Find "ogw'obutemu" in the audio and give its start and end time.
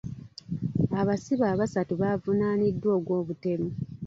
2.97-3.69